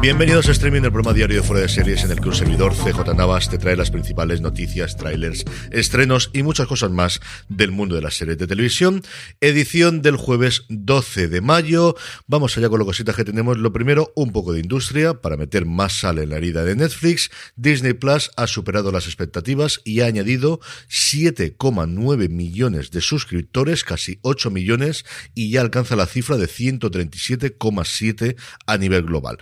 Bienvenidos 0.00 0.46
a 0.46 0.52
Streaming, 0.52 0.82
el 0.82 0.92
programa 0.92 1.12
diario 1.12 1.38
de 1.38 1.42
Fuera 1.42 1.62
de 1.62 1.68
Series 1.68 2.04
en 2.04 2.12
el 2.12 2.20
que 2.20 2.28
un 2.28 2.34
servidor 2.34 2.72
CJ 2.72 3.16
Navas 3.16 3.50
te 3.50 3.58
trae 3.58 3.74
las 3.74 3.90
principales 3.90 4.40
noticias, 4.40 4.96
trailers, 4.96 5.44
estrenos 5.72 6.30
y 6.32 6.44
muchas 6.44 6.68
cosas 6.68 6.92
más 6.92 7.20
del 7.48 7.72
mundo 7.72 7.96
de 7.96 8.02
las 8.02 8.14
series 8.14 8.38
de 8.38 8.46
televisión. 8.46 9.02
Edición 9.40 10.00
del 10.00 10.14
jueves 10.14 10.66
12 10.68 11.26
de 11.26 11.40
mayo. 11.40 11.96
Vamos 12.28 12.56
allá 12.56 12.68
con 12.68 12.78
las 12.78 12.86
cositas 12.86 13.16
que 13.16 13.24
tenemos. 13.24 13.58
Lo 13.58 13.72
primero, 13.72 14.12
un 14.14 14.30
poco 14.30 14.52
de 14.52 14.60
industria 14.60 15.14
para 15.20 15.36
meter 15.36 15.66
más 15.66 15.98
sal 15.98 16.20
en 16.20 16.30
la 16.30 16.36
herida 16.36 16.62
de 16.62 16.76
Netflix. 16.76 17.32
Disney 17.56 17.94
Plus 17.94 18.30
ha 18.36 18.46
superado 18.46 18.92
las 18.92 19.06
expectativas 19.06 19.80
y 19.84 20.02
ha 20.02 20.06
añadido 20.06 20.60
7,9 20.88 22.28
millones 22.28 22.92
de 22.92 23.00
suscriptores, 23.00 23.82
casi 23.82 24.20
8 24.22 24.52
millones, 24.52 25.04
y 25.34 25.50
ya 25.50 25.60
alcanza 25.60 25.96
la 25.96 26.06
cifra 26.06 26.36
de 26.36 26.46
137,7 26.46 28.36
a 28.64 28.78
nivel 28.78 29.02
global. 29.02 29.38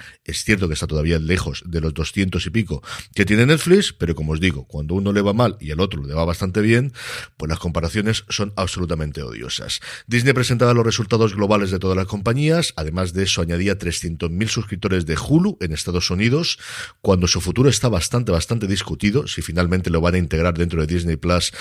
Cierto 0.47 0.69
que 0.69 0.75
está 0.75 0.87
todavía 0.87 1.19
lejos 1.19 1.65
de 1.67 1.81
los 1.81 1.93
200 1.93 2.47
y 2.47 2.51
pico 2.51 2.83
que 3.15 3.25
tiene 3.25 3.47
Netflix, 3.47 3.93
pero 3.93 4.15
como 4.15 4.33
os 4.33 4.41
digo, 4.41 4.65
cuando 4.65 4.95
uno 4.95 5.13
le 5.13 5.21
va 5.21 5.33
mal 5.33 5.57
y 5.61 5.73
al 5.73 5.81
otro 5.81 6.05
le 6.05 6.15
va 6.15 6.25
bastante 6.25 6.61
bien, 6.61 6.93
pues 7.37 7.49
las 7.49 7.59
comparaciones 7.59 8.25
son 8.29 8.53
absolutamente 8.57 9.23
odiosas. 9.23 9.81
Disney 10.07 10.33
presentaba 10.33 10.73
los 10.73 10.87
resultados 10.87 11.35
globales 11.35 11.73
de 11.73 11.81
todas 11.81 11.97
las 11.97 12.07
compañías, 12.07 12.73
además 12.77 13.13
de 13.13 13.25
eso 13.25 13.43
añadía 13.43 13.77
300.000 13.77 14.49
suscriptores 14.49 15.05
de 15.05 15.17
Hulu 15.17 15.59
en 15.61 15.73
Estados 15.73 16.11
Unidos, 16.11 16.59
cuando 17.03 17.27
su 17.27 17.41
futuro 17.41 17.69
está 17.69 17.89
bastante, 17.89 18.31
bastante 18.31 18.69
discutido, 18.69 19.27
si 19.27 19.43
finalmente 19.43 19.91
lo 19.91 20.01
van 20.01 20.15
a 20.15 20.19
integrar 20.19 20.57
dentro 20.57 20.81
de 20.81 20.87
Disney 20.87 21.17
Plus 21.17 21.53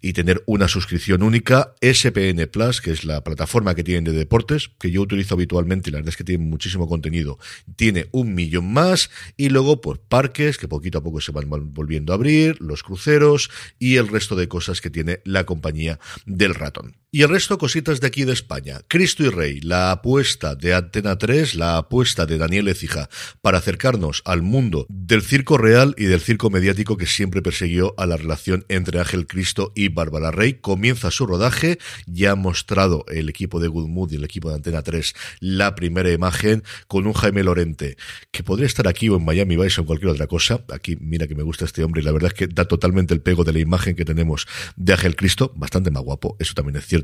y 0.00 0.14
tener 0.14 0.42
una 0.46 0.66
suscripción 0.66 1.22
única, 1.22 1.74
SPN 1.82 2.48
Plus, 2.50 2.80
que 2.80 2.92
es 2.92 3.04
la 3.04 3.22
plataforma 3.22 3.74
que 3.74 3.84
tienen 3.84 4.04
de 4.04 4.12
deportes, 4.12 4.70
que 4.78 4.90
yo 4.90 5.02
utilizo 5.02 5.34
habitualmente 5.34 5.90
y 5.90 5.92
la 5.92 5.98
verdad 5.98 6.08
es 6.08 6.16
que 6.16 6.24
tiene 6.24 6.42
muchísimo 6.42 6.88
contenido, 6.88 7.38
tiene 7.76 8.08
un 8.12 8.29
millón 8.34 8.72
más 8.72 9.10
y 9.36 9.48
luego 9.48 9.80
pues 9.80 9.98
parques 10.08 10.58
que 10.58 10.68
poquito 10.68 10.98
a 10.98 11.02
poco 11.02 11.20
se 11.20 11.32
van 11.32 11.48
volviendo 11.48 12.12
a 12.12 12.16
abrir, 12.16 12.60
los 12.60 12.82
cruceros 12.82 13.50
y 13.78 13.96
el 13.96 14.08
resto 14.08 14.36
de 14.36 14.48
cosas 14.48 14.80
que 14.80 14.90
tiene 14.90 15.20
la 15.24 15.44
compañía 15.44 15.98
del 16.26 16.54
ratón. 16.54 16.96
Y 17.12 17.22
el 17.22 17.28
resto 17.28 17.58
cositas 17.58 18.00
de 18.00 18.06
aquí 18.06 18.22
de 18.22 18.32
España. 18.32 18.82
Cristo 18.86 19.24
y 19.24 19.30
Rey, 19.30 19.60
la 19.62 19.90
apuesta 19.90 20.54
de 20.54 20.74
Antena 20.74 21.18
3, 21.18 21.56
la 21.56 21.76
apuesta 21.76 22.24
de 22.24 22.38
Daniel 22.38 22.68
Ecija 22.68 23.08
para 23.42 23.58
acercarnos 23.58 24.22
al 24.24 24.42
mundo 24.42 24.86
del 24.88 25.22
circo 25.22 25.58
real 25.58 25.96
y 25.98 26.04
del 26.04 26.20
circo 26.20 26.50
mediático 26.50 26.96
que 26.96 27.06
siempre 27.06 27.42
persiguió 27.42 27.94
a 27.96 28.06
la 28.06 28.16
relación 28.16 28.64
entre 28.68 29.00
Ángel 29.00 29.26
Cristo 29.26 29.72
y 29.74 29.88
Bárbara 29.88 30.30
Rey. 30.30 30.60
Comienza 30.60 31.10
su 31.10 31.26
rodaje, 31.26 31.80
ya 32.06 32.30
ha 32.30 32.36
mostrado 32.36 33.04
el 33.08 33.28
equipo 33.28 33.58
de 33.58 33.66
Good 33.66 33.88
Mood 33.88 34.12
y 34.12 34.14
el 34.14 34.24
equipo 34.24 34.50
de 34.50 34.54
Antena 34.54 34.82
3 34.82 35.12
la 35.40 35.74
primera 35.74 36.12
imagen 36.12 36.62
con 36.86 37.08
un 37.08 37.12
Jaime 37.12 37.42
Lorente 37.42 37.96
que 38.30 38.44
podría 38.44 38.66
estar 38.66 38.86
aquí 38.86 39.08
o 39.08 39.16
en 39.16 39.24
Miami 39.24 39.56
Vice 39.56 39.80
o 39.80 39.82
en 39.82 39.86
cualquier 39.88 40.12
otra 40.12 40.28
cosa. 40.28 40.64
Aquí 40.72 40.96
mira 41.00 41.26
que 41.26 41.34
me 41.34 41.42
gusta 41.42 41.64
este 41.64 41.82
hombre 41.82 42.02
y 42.02 42.04
la 42.04 42.12
verdad 42.12 42.28
es 42.28 42.34
que 42.34 42.46
da 42.46 42.66
totalmente 42.66 43.14
el 43.14 43.20
pego 43.20 43.42
de 43.42 43.52
la 43.52 43.58
imagen 43.58 43.96
que 43.96 44.04
tenemos 44.04 44.46
de 44.76 44.92
Ángel 44.92 45.16
Cristo, 45.16 45.52
bastante 45.56 45.90
más 45.90 46.04
guapo, 46.04 46.36
eso 46.38 46.54
también 46.54 46.76
es 46.76 46.86
cierto 46.86 46.99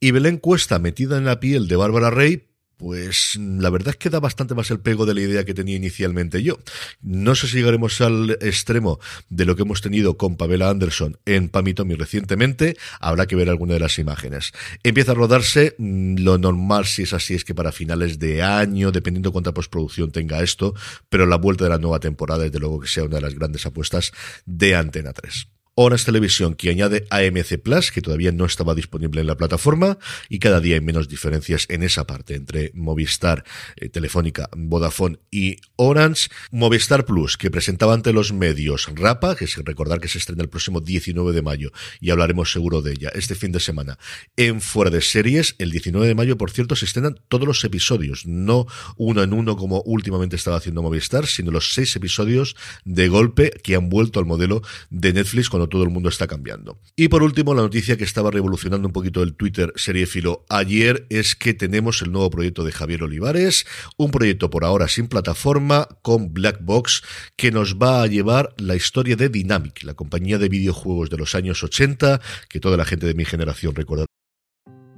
y 0.00 0.10
Belén 0.10 0.38
Cuesta 0.38 0.78
metida 0.78 1.18
en 1.18 1.24
la 1.24 1.40
piel 1.40 1.68
de 1.68 1.76
Bárbara 1.76 2.10
Rey, 2.10 2.46
pues 2.76 3.38
la 3.40 3.70
verdad 3.70 3.90
es 3.90 3.96
que 3.96 4.10
da 4.10 4.20
bastante 4.20 4.54
más 4.54 4.70
el 4.70 4.80
pego 4.80 5.06
de 5.06 5.14
la 5.14 5.22
idea 5.22 5.44
que 5.44 5.54
tenía 5.54 5.76
inicialmente 5.76 6.42
yo. 6.42 6.58
No 7.00 7.34
sé 7.34 7.46
si 7.48 7.56
llegaremos 7.56 8.00
al 8.00 8.30
extremo 8.42 9.00
de 9.30 9.46
lo 9.46 9.56
que 9.56 9.62
hemos 9.62 9.80
tenido 9.80 10.16
con 10.18 10.36
Pamela 10.36 10.68
Anderson 10.68 11.18
en 11.24 11.48
Pamitomi 11.48 11.94
recientemente. 11.94 12.76
Habrá 13.00 13.26
que 13.26 13.36
ver 13.36 13.48
alguna 13.48 13.74
de 13.74 13.80
las 13.80 13.98
imágenes. 13.98 14.52
Empieza 14.82 15.12
a 15.12 15.14
rodarse. 15.14 15.74
Mm, 15.78 16.16
lo 16.18 16.36
normal, 16.38 16.84
si 16.84 17.02
es 17.02 17.12
así, 17.14 17.34
es 17.34 17.44
que 17.44 17.54
para 17.54 17.72
finales 17.72 18.18
de 18.18 18.42
año, 18.42 18.92
dependiendo 18.92 19.32
cuánta 19.32 19.54
postproducción 19.54 20.10
tenga 20.10 20.42
esto, 20.42 20.74
pero 21.08 21.24
la 21.24 21.36
vuelta 21.36 21.64
de 21.64 21.70
la 21.70 21.78
nueva 21.78 22.00
temporada, 22.00 22.44
desde 22.44 22.58
luego 22.58 22.80
que 22.80 22.88
sea 22.88 23.04
una 23.04 23.16
de 23.16 23.22
las 23.22 23.34
grandes 23.34 23.64
apuestas 23.64 24.12
de 24.44 24.74
Antena 24.74 25.12
3. 25.12 25.55
Horas 25.78 26.06
Televisión 26.06 26.54
que 26.54 26.70
añade 26.70 27.06
AMC 27.10 27.58
Plus, 27.62 27.92
que 27.92 28.00
todavía 28.00 28.32
no 28.32 28.46
estaba 28.46 28.74
disponible 28.74 29.20
en 29.20 29.26
la 29.26 29.36
plataforma, 29.36 29.98
y 30.30 30.38
cada 30.38 30.58
día 30.60 30.76
hay 30.76 30.80
menos 30.80 31.06
diferencias 31.06 31.66
en 31.68 31.82
esa 31.82 32.06
parte 32.06 32.34
entre 32.34 32.70
Movistar, 32.72 33.44
eh, 33.76 33.90
Telefónica, 33.90 34.48
Vodafone 34.56 35.18
y 35.30 35.58
Orange. 35.76 36.30
Movistar 36.50 37.04
Plus, 37.04 37.36
que 37.36 37.50
presentaba 37.50 37.92
ante 37.92 38.14
los 38.14 38.32
medios 38.32 38.88
Rapa, 38.94 39.36
que 39.36 39.44
es 39.44 39.54
recordar 39.56 40.00
que 40.00 40.08
se 40.08 40.16
estrena 40.16 40.42
el 40.42 40.48
próximo 40.48 40.80
19 40.80 41.32
de 41.32 41.42
mayo, 41.42 41.72
y 42.00 42.08
hablaremos 42.08 42.50
seguro 42.50 42.80
de 42.80 42.92
ella 42.92 43.10
este 43.14 43.34
fin 43.34 43.52
de 43.52 43.60
semana. 43.60 43.98
En 44.38 44.62
Fuera 44.62 44.90
de 44.90 45.02
Series, 45.02 45.56
el 45.58 45.70
19 45.70 46.06
de 46.06 46.14
mayo, 46.14 46.38
por 46.38 46.50
cierto, 46.50 46.74
se 46.74 46.86
estrenan 46.86 47.20
todos 47.28 47.46
los 47.46 47.62
episodios, 47.64 48.24
no 48.24 48.66
uno 48.96 49.22
en 49.22 49.34
uno 49.34 49.58
como 49.58 49.82
últimamente 49.82 50.36
estaba 50.36 50.56
haciendo 50.56 50.80
Movistar, 50.80 51.26
sino 51.26 51.50
los 51.50 51.74
seis 51.74 51.94
episodios 51.96 52.56
de 52.86 53.08
golpe 53.08 53.50
que 53.62 53.74
han 53.74 53.90
vuelto 53.90 54.20
al 54.20 54.24
modelo 54.24 54.62
de 54.88 55.12
Netflix 55.12 55.50
con 55.50 55.65
todo 55.68 55.82
el 55.82 55.90
mundo 55.90 56.08
está 56.08 56.26
cambiando. 56.26 56.78
Y 56.96 57.08
por 57.08 57.22
último, 57.22 57.54
la 57.54 57.62
noticia 57.62 57.96
que 57.96 58.04
estaba 58.04 58.30
revolucionando 58.30 58.88
un 58.88 58.92
poquito 58.92 59.22
el 59.22 59.34
Twitter 59.34 59.72
seriéfilo 59.76 60.44
ayer 60.48 61.06
es 61.10 61.34
que 61.34 61.54
tenemos 61.54 62.02
el 62.02 62.12
nuevo 62.12 62.30
proyecto 62.30 62.64
de 62.64 62.72
Javier 62.72 63.02
Olivares, 63.02 63.66
un 63.96 64.10
proyecto 64.10 64.50
por 64.50 64.64
ahora 64.64 64.88
sin 64.88 65.08
plataforma 65.08 65.88
con 66.02 66.32
Black 66.32 66.58
Box 66.62 67.02
que 67.36 67.50
nos 67.50 67.76
va 67.76 68.02
a 68.02 68.06
llevar 68.06 68.54
la 68.58 68.76
historia 68.76 69.16
de 69.16 69.28
Dynamic, 69.28 69.82
la 69.82 69.94
compañía 69.94 70.38
de 70.38 70.48
videojuegos 70.48 71.10
de 71.10 71.18
los 71.18 71.34
años 71.34 71.62
80 71.62 72.20
que 72.48 72.60
toda 72.60 72.76
la 72.76 72.84
gente 72.84 73.06
de 73.06 73.14
mi 73.14 73.24
generación 73.24 73.74
recuerda 73.74 74.06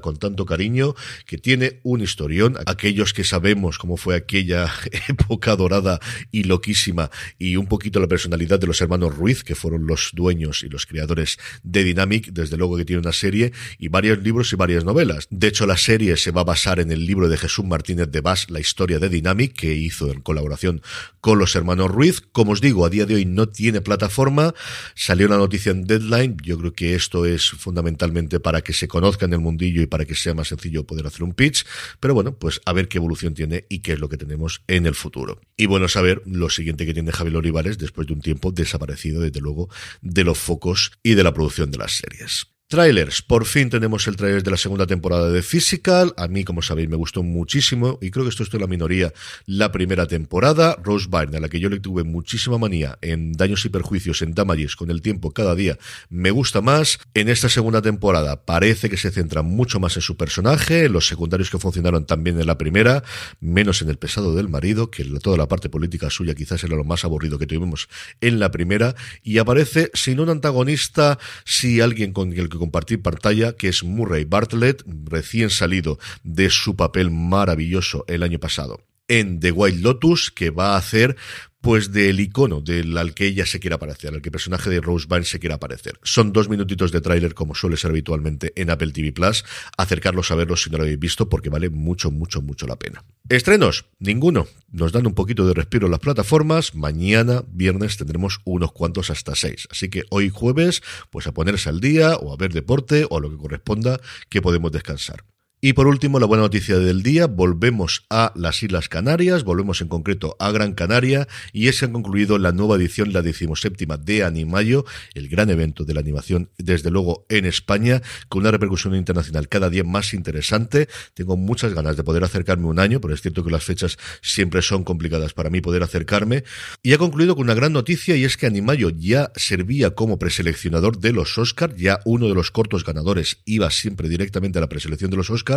Con 0.00 0.16
tanto 0.16 0.46
cariño, 0.46 0.94
que 1.26 1.38
tiene 1.38 1.80
un 1.82 2.00
historión. 2.00 2.56
Aquellos 2.66 3.12
que 3.12 3.24
sabemos 3.24 3.78
cómo 3.78 3.96
fue 3.96 4.14
aquella 4.14 4.72
época 5.08 5.56
dorada 5.56 6.00
y 6.30 6.44
loquísima 6.44 7.10
y 7.38 7.56
un 7.56 7.66
poquito 7.66 8.00
la 8.00 8.08
personalidad 8.08 8.58
de 8.58 8.66
los 8.66 8.80
hermanos 8.80 9.16
Ruiz, 9.16 9.44
que 9.44 9.54
fueron 9.54 9.86
los 9.86 10.10
dueños 10.14 10.62
y 10.62 10.68
los 10.68 10.86
creadores 10.86 11.38
de 11.62 11.84
Dynamic, 11.84 12.32
desde 12.32 12.56
luego 12.56 12.76
que 12.76 12.84
tiene 12.84 13.00
una 13.00 13.12
serie 13.12 13.52
y 13.78 13.88
varios 13.88 14.22
libros 14.22 14.52
y 14.52 14.56
varias 14.56 14.84
novelas. 14.84 15.26
De 15.30 15.48
hecho, 15.48 15.66
la 15.66 15.76
serie 15.76 16.16
se 16.16 16.30
va 16.30 16.42
a 16.42 16.44
basar 16.44 16.80
en 16.80 16.90
el 16.90 17.06
libro 17.06 17.28
de 17.28 17.36
Jesús 17.36 17.64
Martínez 17.64 18.10
de 18.10 18.20
Bas, 18.20 18.50
La 18.50 18.60
historia 18.60 18.98
de 18.98 19.08
Dynamic, 19.08 19.54
que 19.54 19.74
hizo 19.74 20.10
en 20.10 20.20
colaboración 20.20 20.82
con 21.20 21.38
los 21.38 21.54
hermanos 21.54 21.90
Ruiz. 21.90 22.20
Como 22.32 22.52
os 22.52 22.60
digo, 22.60 22.84
a 22.84 22.90
día 22.90 23.06
de 23.06 23.14
hoy 23.14 23.24
no 23.24 23.48
tiene 23.48 23.80
plataforma. 23.80 24.54
Salió 24.94 25.28
la 25.28 25.36
noticia 25.36 25.72
en 25.72 25.86
Deadline. 25.86 26.36
Yo 26.42 26.58
creo 26.58 26.72
que 26.72 26.94
esto 26.94 27.26
es 27.26 27.50
fundamentalmente 27.50 28.40
para 28.40 28.62
que 28.62 28.72
se 28.72 28.88
conozca 28.88 29.26
en 29.26 29.34
el 29.34 29.40
mundillo 29.40 29.81
para 29.86 30.04
que 30.04 30.14
sea 30.14 30.34
más 30.34 30.48
sencillo 30.48 30.86
poder 30.86 31.06
hacer 31.06 31.22
un 31.22 31.34
pitch. 31.34 31.64
Pero 32.00 32.14
bueno, 32.14 32.36
pues 32.36 32.60
a 32.64 32.72
ver 32.72 32.88
qué 32.88 32.98
evolución 32.98 33.34
tiene 33.34 33.66
y 33.68 33.80
qué 33.80 33.92
es 33.92 34.00
lo 34.00 34.08
que 34.08 34.16
tenemos 34.16 34.62
en 34.66 34.86
el 34.86 34.94
futuro. 34.94 35.40
Y 35.56 35.66
bueno, 35.66 35.88
saber 35.88 36.22
lo 36.26 36.50
siguiente 36.50 36.86
que 36.86 36.94
tiene 36.94 37.12
Javier 37.12 37.36
Olivares 37.36 37.78
después 37.78 38.06
de 38.06 38.14
un 38.14 38.20
tiempo 38.20 38.52
desaparecido, 38.52 39.20
desde 39.20 39.40
luego, 39.40 39.68
de 40.00 40.24
los 40.24 40.38
focos 40.38 40.92
y 41.02 41.14
de 41.14 41.24
la 41.24 41.34
producción 41.34 41.70
de 41.70 41.78
las 41.78 41.92
series. 41.92 42.51
Trailers. 42.72 43.20
Por 43.20 43.44
fin 43.44 43.68
tenemos 43.68 44.08
el 44.08 44.16
trailer 44.16 44.42
de 44.42 44.50
la 44.50 44.56
segunda 44.56 44.86
temporada 44.86 45.28
de 45.28 45.42
Physical. 45.42 46.14
A 46.16 46.26
mí, 46.26 46.42
como 46.42 46.62
sabéis, 46.62 46.88
me 46.88 46.96
gustó 46.96 47.22
muchísimo 47.22 47.98
y 48.00 48.10
creo 48.10 48.24
que 48.24 48.30
esto 48.30 48.44
es 48.44 48.54
la 48.54 48.66
minoría. 48.66 49.12
La 49.44 49.70
primera 49.70 50.06
temporada, 50.06 50.78
Rose 50.82 51.06
Byrne, 51.06 51.36
a 51.36 51.40
la 51.40 51.50
que 51.50 51.60
yo 51.60 51.68
le 51.68 51.80
tuve 51.80 52.02
muchísima 52.02 52.56
manía 52.56 52.96
en 53.02 53.32
Daños 53.32 53.66
y 53.66 53.68
Perjuicios, 53.68 54.22
en 54.22 54.32
Damages, 54.32 54.74
con 54.74 54.90
el 54.90 55.02
tiempo 55.02 55.32
cada 55.32 55.54
día, 55.54 55.76
me 56.08 56.30
gusta 56.30 56.62
más. 56.62 56.98
En 57.12 57.28
esta 57.28 57.50
segunda 57.50 57.82
temporada 57.82 58.42
parece 58.46 58.88
que 58.88 58.96
se 58.96 59.10
centra 59.10 59.42
mucho 59.42 59.78
más 59.78 59.96
en 59.96 60.02
su 60.02 60.16
personaje, 60.16 60.86
en 60.86 60.94
los 60.94 61.06
secundarios 61.06 61.50
que 61.50 61.58
funcionaron 61.58 62.06
también 62.06 62.40
en 62.40 62.46
la 62.46 62.56
primera, 62.56 63.04
menos 63.38 63.82
en 63.82 63.90
el 63.90 63.98
pesado 63.98 64.34
del 64.34 64.48
marido, 64.48 64.90
que 64.90 65.04
toda 65.20 65.36
la 65.36 65.46
parte 65.46 65.68
política 65.68 66.08
suya 66.08 66.34
quizás 66.34 66.64
era 66.64 66.74
lo 66.74 66.84
más 66.84 67.04
aburrido 67.04 67.38
que 67.38 67.46
tuvimos 67.46 67.90
en 68.22 68.40
la 68.40 68.50
primera, 68.50 68.94
y 69.22 69.36
aparece 69.36 69.90
sin 69.92 70.20
un 70.20 70.30
antagonista, 70.30 71.18
si 71.44 71.82
alguien 71.82 72.14
con 72.14 72.32
el 72.32 72.48
que 72.48 72.61
compartir 72.62 73.02
pantalla, 73.02 73.56
que 73.56 73.66
es 73.66 73.82
Murray 73.82 74.24
Bartlett, 74.24 74.84
recién 74.86 75.50
salido 75.50 75.98
de 76.22 76.48
su 76.48 76.76
papel 76.76 77.10
maravilloso 77.10 78.04
el 78.06 78.22
año 78.22 78.38
pasado 78.38 78.78
en 79.08 79.40
The 79.40 79.50
Wild 79.50 79.82
Lotus, 79.82 80.30
que 80.30 80.50
va 80.50 80.74
a 80.74 80.76
hacer 80.76 81.16
pues 81.62 81.92
del 81.92 82.20
icono 82.20 82.60
del 82.60 82.98
al 82.98 83.14
que 83.14 83.26
ella 83.26 83.46
se 83.46 83.60
quiera 83.60 83.76
aparecer, 83.76 84.12
al 84.12 84.20
que 84.20 84.28
el 84.28 84.32
personaje 84.32 84.68
de 84.68 84.80
Rose 84.80 85.06
Byrne 85.08 85.24
se 85.24 85.38
quiera 85.38 85.54
aparecer. 85.54 85.98
Son 86.02 86.32
dos 86.32 86.48
minutitos 86.48 86.90
de 86.92 87.00
tráiler 87.00 87.34
como 87.34 87.54
suele 87.54 87.76
ser 87.76 87.92
habitualmente 87.92 88.52
en 88.56 88.68
Apple 88.68 88.90
TV 88.92 89.12
Plus. 89.12 89.44
Acercarlos 89.78 90.30
a 90.30 90.34
verlos 90.34 90.64
si 90.64 90.70
no 90.70 90.76
lo 90.76 90.82
habéis 90.82 90.98
visto 90.98 91.28
porque 91.28 91.50
vale 91.50 91.70
mucho, 91.70 92.10
mucho, 92.10 92.42
mucho 92.42 92.66
la 92.66 92.76
pena. 92.76 93.04
Estrenos, 93.28 93.86
ninguno. 94.00 94.48
Nos 94.70 94.90
dan 94.90 95.06
un 95.06 95.14
poquito 95.14 95.46
de 95.46 95.54
respiro 95.54 95.88
las 95.88 96.00
plataformas. 96.00 96.74
Mañana, 96.74 97.44
viernes, 97.48 97.96
tendremos 97.96 98.40
unos 98.44 98.72
cuantos 98.72 99.10
hasta 99.10 99.36
seis. 99.36 99.68
Así 99.70 99.88
que 99.88 100.02
hoy 100.10 100.30
jueves, 100.30 100.82
pues 101.10 101.28
a 101.28 101.32
ponerse 101.32 101.68
al 101.68 101.80
día 101.80 102.16
o 102.16 102.32
a 102.32 102.36
ver 102.36 102.52
deporte 102.52 103.06
o 103.08 103.18
a 103.18 103.20
lo 103.20 103.30
que 103.30 103.36
corresponda 103.36 104.00
que 104.28 104.42
podemos 104.42 104.72
descansar. 104.72 105.24
Y 105.64 105.74
por 105.74 105.86
último, 105.86 106.18
la 106.18 106.26
buena 106.26 106.42
noticia 106.42 106.76
del 106.80 107.04
día, 107.04 107.28
volvemos 107.28 108.04
a 108.10 108.32
las 108.34 108.64
Islas 108.64 108.88
Canarias, 108.88 109.44
volvemos 109.44 109.80
en 109.80 109.86
concreto 109.86 110.34
a 110.40 110.50
Gran 110.50 110.72
Canaria, 110.72 111.28
y 111.52 111.68
es 111.68 111.78
que 111.78 111.84
han 111.84 111.92
concluido 111.92 112.36
la 112.38 112.50
nueva 112.50 112.74
edición, 112.74 113.12
la 113.12 113.22
decimoséptima 113.22 113.96
de 113.96 114.24
Animayo, 114.24 114.84
el 115.14 115.28
gran 115.28 115.50
evento 115.50 115.84
de 115.84 115.94
la 115.94 116.00
animación, 116.00 116.50
desde 116.58 116.90
luego 116.90 117.26
en 117.28 117.44
España, 117.44 118.02
con 118.28 118.40
una 118.40 118.50
repercusión 118.50 118.96
internacional 118.96 119.48
cada 119.48 119.70
día 119.70 119.84
más 119.84 120.14
interesante. 120.14 120.88
Tengo 121.14 121.36
muchas 121.36 121.74
ganas 121.74 121.96
de 121.96 122.02
poder 122.02 122.24
acercarme 122.24 122.66
un 122.66 122.80
año, 122.80 123.00
pero 123.00 123.14
es 123.14 123.22
cierto 123.22 123.44
que 123.44 123.52
las 123.52 123.62
fechas 123.62 123.98
siempre 124.20 124.62
son 124.62 124.82
complicadas 124.82 125.32
para 125.32 125.48
mí 125.48 125.60
poder 125.60 125.84
acercarme. 125.84 126.42
Y 126.82 126.92
ha 126.92 126.98
concluido 126.98 127.36
con 127.36 127.44
una 127.44 127.54
gran 127.54 127.72
noticia, 127.72 128.16
y 128.16 128.24
es 128.24 128.36
que 128.36 128.46
Animayo 128.46 128.90
ya 128.90 129.30
servía 129.36 129.92
como 129.92 130.18
preseleccionador 130.18 130.98
de 130.98 131.12
los 131.12 131.38
Oscars, 131.38 131.76
ya 131.76 132.00
uno 132.04 132.26
de 132.26 132.34
los 132.34 132.50
cortos 132.50 132.84
ganadores 132.84 133.38
iba 133.44 133.70
siempre 133.70 134.08
directamente 134.08 134.58
a 134.58 134.60
la 134.60 134.68
preselección 134.68 135.12
de 135.12 135.18
los 135.18 135.30
Oscars, 135.30 135.51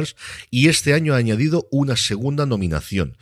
y 0.52 0.68
este 0.68 0.94
año 0.94 1.14
ha 1.14 1.18
añadido 1.18 1.68
una 1.72 1.96
segunda 1.96 2.46
nominación. 2.46 3.18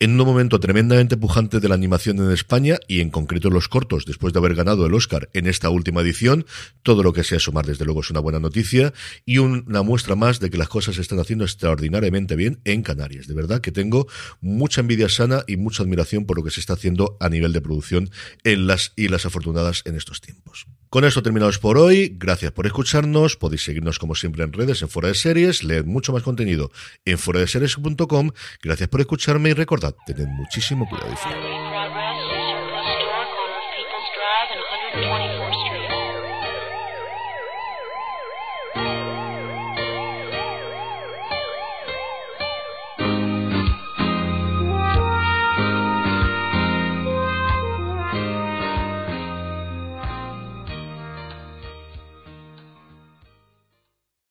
En 0.00 0.18
un 0.18 0.26
momento 0.26 0.60
tremendamente 0.60 1.16
pujante 1.16 1.60
de 1.60 1.68
la 1.68 1.74
animación 1.74 2.18
en 2.18 2.30
España 2.30 2.78
y 2.88 3.00
en 3.00 3.10
concreto 3.10 3.50
los 3.50 3.68
cortos, 3.68 4.04
después 4.06 4.32
de 4.32 4.38
haber 4.38 4.54
ganado 4.54 4.86
el 4.86 4.94
Oscar 4.94 5.28
en 5.32 5.46
esta 5.46 5.70
última 5.70 6.00
edición, 6.00 6.46
todo 6.82 7.02
lo 7.02 7.12
que 7.12 7.24
sea 7.24 7.38
sumar 7.38 7.66
desde 7.66 7.84
luego 7.84 8.00
es 8.00 8.10
una 8.10 8.20
buena 8.20 8.40
noticia 8.40 8.92
y 9.26 9.38
una 9.38 9.82
muestra 9.82 10.14
más 10.14 10.40
de 10.40 10.50
que 10.50 10.58
las 10.58 10.68
cosas 10.68 10.96
se 10.96 11.02
están 11.02 11.18
haciendo 11.18 11.44
extraordinariamente 11.44 12.36
bien 12.36 12.60
en 12.64 12.82
Canarias. 12.82 13.26
De 13.26 13.34
verdad 13.34 13.60
que 13.60 13.72
tengo 13.72 14.06
mucha 14.40 14.80
envidia 14.80 15.08
sana 15.08 15.44
y 15.46 15.56
mucha 15.56 15.82
admiración 15.82 16.26
por 16.26 16.36
lo 16.36 16.44
que 16.44 16.50
se 16.50 16.60
está 16.60 16.74
haciendo 16.74 17.16
a 17.20 17.28
nivel 17.28 17.52
de 17.52 17.60
producción 17.60 18.10
en 18.44 18.66
las 18.66 18.92
Islas 18.96 19.26
Afortunadas 19.26 19.82
en 19.84 19.96
estos 19.96 20.20
tiempos. 20.20 20.66
Con 20.94 21.04
esto 21.04 21.24
terminamos 21.24 21.58
por 21.58 21.76
hoy. 21.76 22.14
Gracias 22.16 22.52
por 22.52 22.66
escucharnos. 22.66 23.36
Podéis 23.36 23.64
seguirnos 23.64 23.98
como 23.98 24.14
siempre 24.14 24.44
en 24.44 24.52
redes 24.52 24.80
en 24.80 24.88
Fuera 24.88 25.08
de 25.08 25.16
Series, 25.16 25.64
leer 25.64 25.84
mucho 25.84 26.12
más 26.14 26.22
contenido 26.22 26.70
en 27.04 27.18
fuera 27.18 27.40
de 27.40 27.46
series.com. 27.46 28.30
Gracias 28.62 28.88
por 28.88 29.00
escucharme 29.00 29.50
y 29.50 29.52
recordad, 29.52 29.94
tened 30.06 30.28
muchísimo 30.28 30.88
cuidado 30.88 31.12
y 31.12 31.16